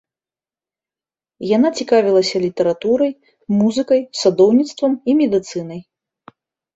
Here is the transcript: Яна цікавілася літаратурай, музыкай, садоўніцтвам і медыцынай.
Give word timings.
Яна 1.49 1.69
цікавілася 1.81 2.41
літаратурай, 2.45 3.13
музыкай, 3.59 4.01
садоўніцтвам 4.21 4.97
і 5.13 5.15
медыцынай. 5.21 5.81